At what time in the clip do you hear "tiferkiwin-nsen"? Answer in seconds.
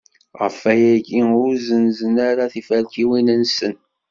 2.53-3.75